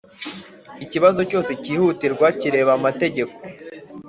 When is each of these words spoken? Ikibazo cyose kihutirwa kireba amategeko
Ikibazo 0.83 1.19
cyose 1.29 1.51
kihutirwa 1.63 2.27
kireba 2.39 2.71
amategeko 2.79 3.35